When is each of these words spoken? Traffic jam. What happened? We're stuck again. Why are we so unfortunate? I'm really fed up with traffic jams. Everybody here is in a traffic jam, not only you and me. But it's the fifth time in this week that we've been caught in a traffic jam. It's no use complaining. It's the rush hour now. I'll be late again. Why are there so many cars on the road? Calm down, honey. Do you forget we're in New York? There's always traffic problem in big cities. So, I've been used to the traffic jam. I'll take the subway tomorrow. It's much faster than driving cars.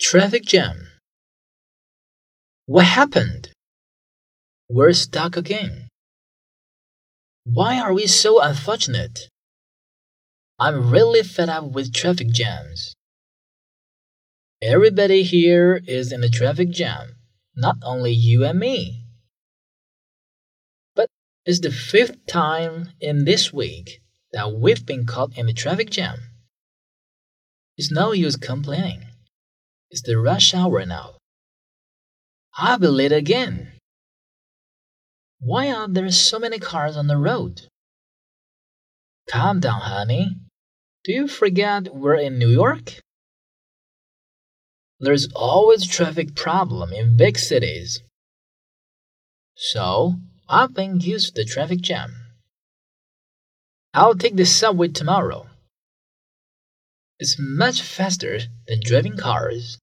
Traffic 0.00 0.44
jam. 0.44 0.86
What 2.66 2.84
happened? 2.84 3.50
We're 4.70 4.92
stuck 4.92 5.36
again. 5.36 5.88
Why 7.44 7.80
are 7.80 7.92
we 7.92 8.06
so 8.06 8.40
unfortunate? 8.40 9.28
I'm 10.56 10.92
really 10.92 11.24
fed 11.24 11.48
up 11.48 11.72
with 11.72 11.92
traffic 11.92 12.28
jams. 12.30 12.94
Everybody 14.62 15.24
here 15.24 15.80
is 15.84 16.12
in 16.12 16.22
a 16.22 16.28
traffic 16.28 16.70
jam, 16.70 17.16
not 17.56 17.76
only 17.82 18.12
you 18.12 18.44
and 18.44 18.60
me. 18.60 19.04
But 20.94 21.08
it's 21.44 21.58
the 21.58 21.72
fifth 21.72 22.24
time 22.26 22.90
in 23.00 23.24
this 23.24 23.52
week 23.52 24.00
that 24.32 24.52
we've 24.52 24.86
been 24.86 25.06
caught 25.06 25.36
in 25.36 25.48
a 25.48 25.52
traffic 25.52 25.90
jam. 25.90 26.20
It's 27.76 27.90
no 27.90 28.12
use 28.12 28.36
complaining. 28.36 29.07
It's 29.98 30.06
the 30.06 30.16
rush 30.16 30.54
hour 30.54 30.86
now. 30.86 31.16
I'll 32.56 32.78
be 32.78 32.86
late 32.86 33.10
again. 33.10 33.72
Why 35.40 35.72
are 35.72 35.88
there 35.88 36.08
so 36.12 36.38
many 36.38 36.60
cars 36.60 36.96
on 36.96 37.08
the 37.08 37.16
road? 37.16 37.62
Calm 39.28 39.58
down, 39.58 39.80
honey. 39.80 40.36
Do 41.02 41.10
you 41.10 41.26
forget 41.26 41.96
we're 41.96 42.14
in 42.14 42.38
New 42.38 42.48
York? 42.48 43.00
There's 45.00 45.32
always 45.34 45.84
traffic 45.84 46.36
problem 46.36 46.92
in 46.92 47.16
big 47.16 47.36
cities. 47.36 48.00
So, 49.56 50.14
I've 50.48 50.74
been 50.74 51.00
used 51.00 51.34
to 51.34 51.42
the 51.42 51.44
traffic 51.44 51.80
jam. 51.80 52.14
I'll 53.92 54.14
take 54.14 54.36
the 54.36 54.46
subway 54.46 54.88
tomorrow. 54.88 55.48
It's 57.18 57.34
much 57.36 57.82
faster 57.82 58.38
than 58.68 58.78
driving 58.84 59.16
cars. 59.16 59.76